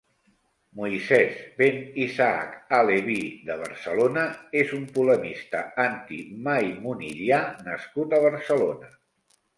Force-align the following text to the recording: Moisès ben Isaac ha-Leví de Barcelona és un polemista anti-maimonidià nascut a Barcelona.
Moisès 0.77 1.35
ben 1.59 1.75
Isaac 2.05 2.55
ha-Leví 2.77 3.19
de 3.51 3.59
Barcelona 3.61 4.25
és 4.63 4.75
un 4.79 4.89
polemista 4.97 5.61
anti-maimonidià 5.87 7.43
nascut 7.71 8.17
a 8.21 8.27
Barcelona. 8.29 8.95